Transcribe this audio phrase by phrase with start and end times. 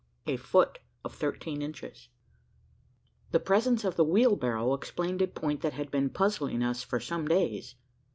[0.25, 2.09] A FOOT OF THIRTEEN INCHES.
[3.29, 7.27] The presence of the wheelbarrow explained a point that had been puzzling us for some
[7.27, 7.75] days.